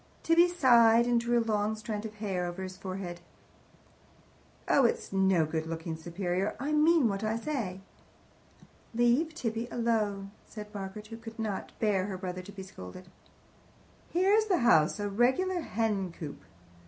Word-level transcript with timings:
Tibby 0.23 0.47
sighed, 0.47 1.05
and 1.05 1.21
drew 1.21 1.37
a 1.37 1.45
long 1.45 1.75
strand 1.75 2.05
of 2.07 2.15
hair 2.15 2.47
over 2.47 2.63
his 2.63 2.75
forehead. 2.75 3.19
"Oh, 4.67 4.83
it's 4.83 5.13
no 5.13 5.45
good 5.45 5.67
looking 5.67 5.95
superior. 5.95 6.55
I 6.59 6.71
mean 6.71 7.07
what 7.07 7.23
I 7.23 7.37
say." 7.37 7.81
"Leave 8.95 9.35
Tibby 9.35 9.67
alone!" 9.69 10.31
said 10.47 10.73
Margaret, 10.73 11.05
who 11.09 11.17
could 11.17 11.37
not 11.37 11.71
bear 11.77 12.07
her 12.07 12.17
brother 12.17 12.41
to 12.41 12.51
be 12.51 12.63
scolded. 12.63 13.09
"Here's 14.09 14.45
the 14.45 14.57
house 14.65 14.99
a 14.99 15.07
regular 15.07 15.61
hen 15.61 16.11
coop!" 16.11 16.45